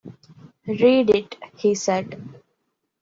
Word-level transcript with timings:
"Read 0.65 1.11
it," 1.11 1.37
he 1.57 1.75
said. 1.75 2.19